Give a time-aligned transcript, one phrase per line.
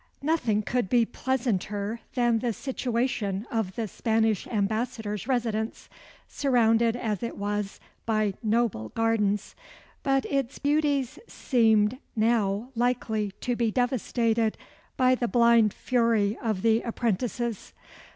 [0.23, 5.89] Nothing could be pleasanter than the situation of the Spanish ambassador's residence,
[6.27, 9.55] surrounded as it was by noble gardens;
[10.01, 14.57] but its beauties seemed now likely to be devastated
[14.97, 17.71] by the blind fury of the apprentices.